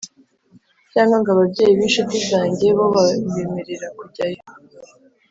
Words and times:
cyangwa 0.91 1.15
ngo 1.19 1.29
ababyeyi 1.35 1.73
b 1.79 1.81
incuti 1.87 2.17
zanjye 2.29 2.67
bo 2.77 2.85
babemerera 2.93 3.87
kujyayo 3.97 4.41